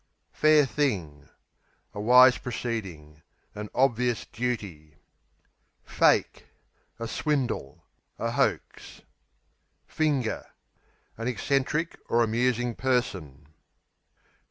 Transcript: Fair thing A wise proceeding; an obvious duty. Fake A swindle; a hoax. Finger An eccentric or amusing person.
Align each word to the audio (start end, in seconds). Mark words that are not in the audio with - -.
Fair 0.33 0.65
thing 0.65 1.29
A 1.93 2.01
wise 2.01 2.39
proceeding; 2.39 3.21
an 3.53 3.69
obvious 3.75 4.25
duty. 4.25 4.95
Fake 5.83 6.47
A 6.97 7.07
swindle; 7.07 7.85
a 8.17 8.31
hoax. 8.31 9.01
Finger 9.85 10.47
An 11.17 11.27
eccentric 11.27 11.99
or 12.09 12.23
amusing 12.23 12.73
person. 12.73 13.45